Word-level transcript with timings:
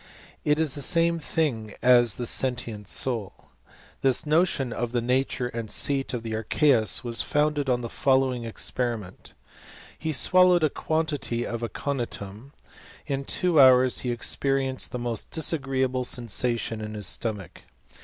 It 0.43 0.57
is 0.57 0.73
the 0.73 0.81
samel 0.81 1.19
thing 1.21 1.75
as 1.83 2.15
the 2.15 2.25
sentient 2.25 2.87
soul. 2.87 3.49
This 4.01 4.25
notion 4.25 4.73
of 4.73 4.93
the 4.93 4.99
natmi^ 4.99 5.53
and 5.53 5.69
seat 5.69 6.15
of 6.15 6.23
the 6.23 6.31
archeus 6.33 7.03
was 7.03 7.21
founded 7.21 7.69
on 7.69 7.81
the 7.81 7.87
foUowinjip 7.87 8.47
experiment: 8.47 9.33
He 9.99 10.11
swallowed 10.11 10.63
a 10.63 10.71
quantity 10.71 11.43
o£ 11.43 11.55
'aconitumt 11.55 12.17
(henbane). 12.47 12.51
In 13.05 13.25
two 13.25 13.61
hours 13.61 13.99
he 13.99 14.09
experienced 14.09 14.89
the 14.91 14.97
mo^ 14.97 15.23
disagreeable 15.29 16.03
sensation 16.03 16.81
in 16.81 16.95
his 16.95 17.05
stomach. 17.05 17.61